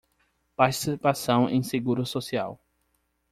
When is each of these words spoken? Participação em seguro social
Participação 0.55 1.47
em 1.47 1.61
seguro 1.61 2.07
social 2.07 2.59